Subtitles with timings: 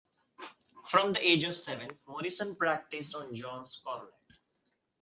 [0.87, 4.09] From the age of seven Morrison practised on John's cornet.